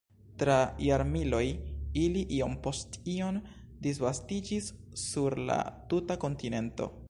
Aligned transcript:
Tra 0.43 0.53
jarmiloj 0.85 1.41
ili 2.05 2.23
iom 2.37 2.55
post 2.67 2.97
iom 3.17 3.37
disvastiĝis 3.87 4.73
sur 5.03 5.41
la 5.51 5.63
tuta 5.93 6.21
kontinento. 6.25 6.91